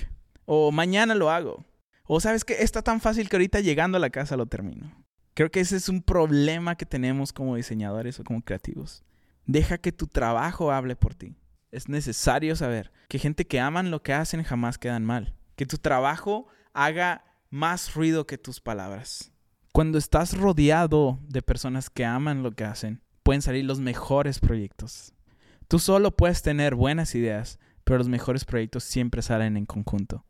O 0.45 0.71
mañana 0.71 1.15
lo 1.15 1.29
hago. 1.29 1.65
O 2.05 2.19
sabes 2.19 2.45
que 2.45 2.63
está 2.63 2.81
tan 2.81 3.01
fácil 3.01 3.29
que 3.29 3.35
ahorita 3.35 3.59
llegando 3.59 3.97
a 3.97 4.01
la 4.01 4.09
casa 4.09 4.37
lo 4.37 4.45
termino. 4.45 5.05
Creo 5.33 5.51
que 5.51 5.59
ese 5.59 5.75
es 5.75 5.89
un 5.89 6.01
problema 6.01 6.75
que 6.75 6.85
tenemos 6.85 7.31
como 7.33 7.55
diseñadores 7.55 8.19
o 8.19 8.23
como 8.23 8.41
creativos. 8.41 9.03
Deja 9.45 9.77
que 9.77 9.91
tu 9.91 10.07
trabajo 10.07 10.71
hable 10.71 10.95
por 10.95 11.13
ti. 11.13 11.35
Es 11.71 11.89
necesario 11.89 12.55
saber 12.55 12.91
que 13.07 13.19
gente 13.19 13.45
que 13.45 13.59
aman 13.59 13.91
lo 13.91 14.01
que 14.01 14.13
hacen 14.13 14.43
jamás 14.43 14.77
quedan 14.77 15.05
mal. 15.05 15.35
Que 15.55 15.65
tu 15.65 15.77
trabajo 15.77 16.47
haga 16.73 17.25
más 17.49 17.93
ruido 17.93 18.25
que 18.25 18.37
tus 18.37 18.61
palabras. 18.61 19.31
Cuando 19.73 19.97
estás 19.97 20.35
rodeado 20.35 21.19
de 21.27 21.41
personas 21.41 21.89
que 21.89 22.05
aman 22.05 22.41
lo 22.41 22.51
que 22.51 22.63
hacen, 22.63 23.01
pueden 23.23 23.41
salir 23.41 23.65
los 23.65 23.79
mejores 23.79 24.39
proyectos. 24.39 25.13
Tú 25.67 25.79
solo 25.79 26.15
puedes 26.15 26.41
tener 26.41 26.75
buenas 26.75 27.13
ideas, 27.13 27.59
pero 27.83 27.97
los 27.97 28.07
mejores 28.07 28.45
proyectos 28.45 28.85
siempre 28.85 29.21
salen 29.21 29.57
en 29.57 29.65
conjunto. 29.65 30.25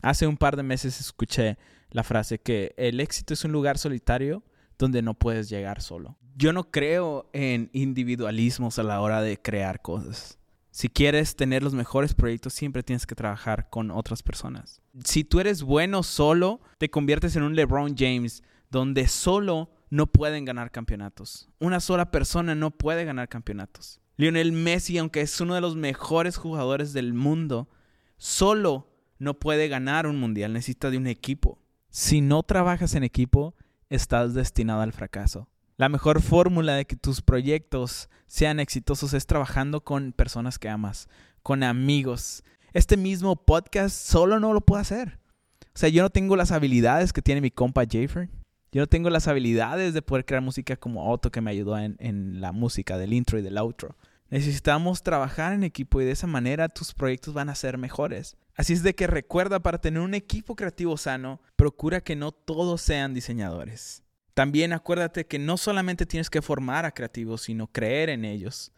Hace 0.00 0.26
un 0.26 0.36
par 0.36 0.56
de 0.56 0.62
meses 0.62 1.00
escuché 1.00 1.58
la 1.90 2.04
frase 2.04 2.38
que 2.38 2.74
el 2.76 3.00
éxito 3.00 3.34
es 3.34 3.44
un 3.44 3.52
lugar 3.52 3.78
solitario 3.78 4.44
donde 4.78 5.02
no 5.02 5.14
puedes 5.14 5.48
llegar 5.48 5.80
solo. 5.82 6.18
Yo 6.36 6.52
no 6.52 6.70
creo 6.70 7.30
en 7.32 7.70
individualismos 7.72 8.78
a 8.78 8.84
la 8.84 9.00
hora 9.00 9.22
de 9.22 9.40
crear 9.40 9.82
cosas. 9.82 10.38
Si 10.70 10.88
quieres 10.88 11.36
tener 11.36 11.62
los 11.62 11.74
mejores 11.74 12.14
proyectos, 12.14 12.52
siempre 12.52 12.82
tienes 12.82 13.06
que 13.06 13.14
trabajar 13.14 13.70
con 13.70 13.90
otras 13.90 14.22
personas. 14.22 14.82
Si 15.04 15.24
tú 15.24 15.40
eres 15.40 15.62
bueno 15.62 16.02
solo, 16.02 16.60
te 16.78 16.90
conviertes 16.90 17.34
en 17.36 17.44
un 17.44 17.56
LeBron 17.56 17.96
James, 17.96 18.42
donde 18.70 19.08
solo 19.08 19.70
no 19.90 20.06
pueden 20.08 20.44
ganar 20.44 20.70
campeonatos. 20.72 21.48
Una 21.60 21.80
sola 21.80 22.10
persona 22.10 22.54
no 22.54 22.72
puede 22.72 23.04
ganar 23.04 23.28
campeonatos. 23.28 24.00
Lionel 24.16 24.52
Messi, 24.52 24.98
aunque 24.98 25.20
es 25.20 25.40
uno 25.40 25.54
de 25.54 25.60
los 25.60 25.76
mejores 25.76 26.36
jugadores 26.36 26.92
del 26.92 27.14
mundo, 27.14 27.68
solo 28.16 28.88
no 29.18 29.34
puede 29.34 29.68
ganar 29.68 30.06
un 30.06 30.18
mundial, 30.18 30.52
necesita 30.52 30.90
de 30.90 30.98
un 30.98 31.06
equipo. 31.06 31.58
Si 31.90 32.20
no 32.20 32.42
trabajas 32.42 32.94
en 32.94 33.04
equipo, 33.04 33.54
estás 33.88 34.34
destinado 34.34 34.82
al 34.82 34.92
fracaso. 34.92 35.48
La 35.76 35.88
mejor 35.88 36.22
fórmula 36.22 36.74
de 36.74 36.84
que 36.84 36.96
tus 36.96 37.20
proyectos 37.20 38.08
sean 38.26 38.60
exitosos 38.60 39.12
es 39.14 39.26
trabajando 39.26 39.82
con 39.82 40.12
personas 40.12 40.58
que 40.58 40.68
amas, 40.68 41.08
con 41.42 41.64
amigos. 41.64 42.44
Este 42.72 42.96
mismo 42.96 43.34
podcast 43.34 43.96
solo 43.96 44.38
no 44.38 44.52
lo 44.52 44.60
puedo 44.60 44.80
hacer. 44.80 45.18
O 45.60 45.78
sea, 45.78 45.88
yo 45.88 46.02
no 46.02 46.10
tengo 46.10 46.36
las 46.36 46.52
habilidades 46.52 47.12
que 47.12 47.22
tiene 47.22 47.40
mi 47.40 47.50
compa 47.50 47.82
Jafer. 47.84 48.28
Yo 48.74 48.80
no 48.80 48.88
tengo 48.88 49.08
las 49.08 49.28
habilidades 49.28 49.94
de 49.94 50.02
poder 50.02 50.24
crear 50.24 50.42
música 50.42 50.74
como 50.74 51.08
Otto 51.12 51.30
que 51.30 51.40
me 51.40 51.52
ayudó 51.52 51.78
en, 51.78 51.94
en 52.00 52.40
la 52.40 52.50
música 52.50 52.98
del 52.98 53.12
intro 53.12 53.38
y 53.38 53.42
del 53.42 53.56
outro. 53.56 53.96
Necesitamos 54.30 55.04
trabajar 55.04 55.52
en 55.52 55.62
equipo 55.62 56.00
y 56.00 56.04
de 56.04 56.10
esa 56.10 56.26
manera 56.26 56.68
tus 56.68 56.92
proyectos 56.92 57.34
van 57.34 57.48
a 57.50 57.54
ser 57.54 57.78
mejores. 57.78 58.36
Así 58.56 58.72
es 58.72 58.82
de 58.82 58.96
que 58.96 59.06
recuerda, 59.06 59.60
para 59.60 59.80
tener 59.80 60.00
un 60.00 60.12
equipo 60.12 60.56
creativo 60.56 60.96
sano, 60.96 61.40
procura 61.54 62.00
que 62.00 62.16
no 62.16 62.32
todos 62.32 62.80
sean 62.80 63.14
diseñadores. 63.14 64.02
También 64.34 64.72
acuérdate 64.72 65.24
que 65.24 65.38
no 65.38 65.56
solamente 65.56 66.04
tienes 66.04 66.28
que 66.28 66.42
formar 66.42 66.84
a 66.84 66.90
creativos, 66.90 67.42
sino 67.42 67.68
creer 67.68 68.10
en 68.10 68.24
ellos. 68.24 68.72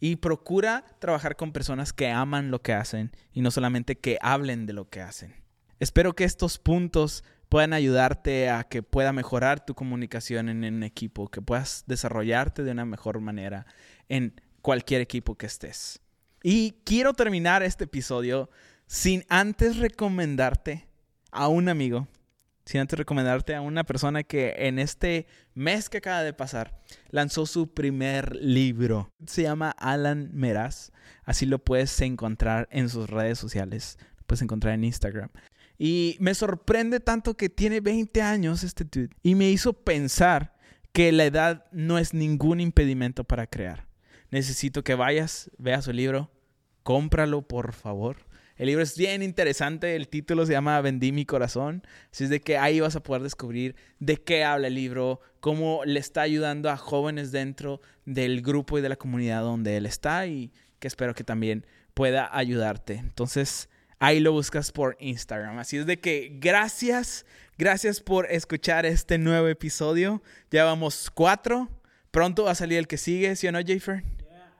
Y 0.00 0.16
procura 0.16 0.86
trabajar 1.00 1.36
con 1.36 1.52
personas 1.52 1.92
que 1.92 2.08
aman 2.08 2.50
lo 2.50 2.62
que 2.62 2.72
hacen 2.72 3.12
y 3.30 3.42
no 3.42 3.50
solamente 3.50 3.98
que 3.98 4.16
hablen 4.22 4.64
de 4.64 4.72
lo 4.72 4.88
que 4.88 5.02
hacen. 5.02 5.34
Espero 5.80 6.14
que 6.14 6.24
estos 6.24 6.58
puntos 6.58 7.24
puedan 7.54 7.72
ayudarte 7.72 8.50
a 8.50 8.64
que 8.64 8.82
pueda 8.82 9.12
mejorar 9.12 9.64
tu 9.64 9.76
comunicación 9.76 10.48
en 10.48 10.64
un 10.64 10.82
equipo, 10.82 11.28
que 11.28 11.40
puedas 11.40 11.84
desarrollarte 11.86 12.64
de 12.64 12.72
una 12.72 12.84
mejor 12.84 13.20
manera 13.20 13.64
en 14.08 14.40
cualquier 14.60 15.00
equipo 15.00 15.36
que 15.36 15.46
estés. 15.46 16.00
Y 16.42 16.72
quiero 16.84 17.12
terminar 17.14 17.62
este 17.62 17.84
episodio 17.84 18.50
sin 18.88 19.24
antes 19.28 19.76
recomendarte 19.76 20.88
a 21.30 21.46
un 21.46 21.68
amigo 21.68 22.08
sin 22.64 22.80
antes 22.80 22.98
recomendarte 22.98 23.54
a 23.54 23.60
una 23.60 23.84
persona 23.84 24.24
que 24.24 24.54
en 24.56 24.80
este 24.80 25.28
mes 25.54 25.88
que 25.88 25.98
acaba 25.98 26.22
de 26.24 26.32
pasar 26.32 26.80
lanzó 27.10 27.46
su 27.46 27.72
primer 27.72 28.34
libro. 28.34 29.10
Se 29.26 29.42
llama 29.42 29.70
Alan 29.78 30.30
Meraz. 30.32 30.90
Así 31.22 31.46
lo 31.46 31.60
puedes 31.60 32.00
encontrar 32.00 32.66
en 32.72 32.88
sus 32.88 33.08
redes 33.08 33.38
sociales. 33.38 33.98
Lo 34.16 34.24
puedes 34.26 34.42
encontrar 34.42 34.74
en 34.74 34.82
Instagram. 34.82 35.30
Y 35.78 36.16
me 36.20 36.34
sorprende 36.34 37.00
tanto 37.00 37.36
que 37.36 37.48
tiene 37.48 37.80
20 37.80 38.22
años 38.22 38.62
este. 38.62 38.86
Y 39.22 39.34
me 39.34 39.50
hizo 39.50 39.72
pensar 39.72 40.54
que 40.92 41.10
la 41.10 41.24
edad 41.24 41.66
no 41.72 41.98
es 41.98 42.14
ningún 42.14 42.60
impedimento 42.60 43.24
para 43.24 43.46
crear. 43.46 43.86
Necesito 44.30 44.84
que 44.84 44.94
vayas, 44.94 45.50
veas 45.58 45.84
su 45.84 45.92
libro, 45.92 46.30
cómpralo 46.82 47.42
por 47.42 47.72
favor. 47.72 48.16
El 48.56 48.66
libro 48.66 48.84
es 48.84 48.96
bien 48.96 49.22
interesante, 49.22 49.96
el 49.96 50.08
título 50.08 50.46
se 50.46 50.52
llama 50.52 50.80
Vendí 50.80 51.10
mi 51.10 51.26
corazón, 51.26 51.82
así 52.12 52.24
es 52.24 52.30
de 52.30 52.40
que 52.40 52.56
ahí 52.56 52.78
vas 52.78 52.94
a 52.94 53.02
poder 53.02 53.22
descubrir 53.22 53.74
de 53.98 54.16
qué 54.18 54.44
habla 54.44 54.68
el 54.68 54.76
libro, 54.76 55.20
cómo 55.40 55.80
le 55.84 55.98
está 55.98 56.22
ayudando 56.22 56.70
a 56.70 56.76
jóvenes 56.76 57.32
dentro 57.32 57.80
del 58.04 58.42
grupo 58.42 58.78
y 58.78 58.82
de 58.82 58.88
la 58.88 58.96
comunidad 58.96 59.42
donde 59.42 59.76
él 59.76 59.86
está 59.86 60.28
y 60.28 60.52
que 60.78 60.86
espero 60.86 61.14
que 61.14 61.24
también 61.24 61.66
pueda 61.94 62.28
ayudarte. 62.36 62.94
Entonces, 62.94 63.68
ahí 64.04 64.20
lo 64.20 64.32
buscas 64.32 64.70
por 64.70 64.96
Instagram. 65.00 65.58
Así 65.58 65.78
es 65.78 65.86
de 65.86 65.98
que 65.98 66.36
gracias, 66.38 67.24
gracias 67.56 68.00
por 68.00 68.30
escuchar 68.30 68.84
este 68.84 69.16
nuevo 69.16 69.48
episodio. 69.48 70.22
Ya 70.50 70.64
vamos 70.64 71.10
cuatro. 71.12 71.70
Pronto 72.10 72.44
va 72.44 72.50
a 72.50 72.54
salir 72.54 72.78
el 72.78 72.86
que 72.86 72.98
sigue, 72.98 73.34
¿sí 73.34 73.48
o 73.48 73.52
no, 73.52 73.60
Jafer? 73.66 74.04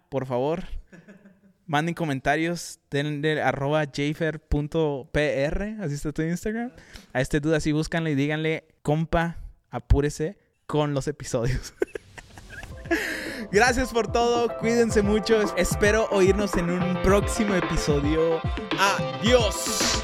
Por 0.08 0.26
favor 0.26 0.64
manden 1.66 1.94
comentarios, 1.94 2.80
denle 2.90 3.42
arroba 3.42 3.84
jafer.pr, 3.84 5.62
así 5.80 5.94
está 5.94 6.12
tu 6.12 6.22
Instagram. 6.22 6.72
A 7.12 7.20
este 7.20 7.40
duda 7.40 7.58
así 7.58 7.72
búscanle 7.72 8.12
y 8.12 8.14
díganle, 8.14 8.64
compa, 8.82 9.38
apúrese 9.70 10.38
con 10.66 10.94
los 10.94 11.06
episodios. 11.06 11.74
Gracias 13.50 13.92
por 13.92 14.10
todo, 14.10 14.48
cuídense 14.58 15.02
mucho, 15.02 15.40
espero 15.56 16.08
oírnos 16.10 16.54
en 16.56 16.70
un 16.70 17.02
próximo 17.02 17.54
episodio. 17.54 18.40
Adiós. 18.78 20.03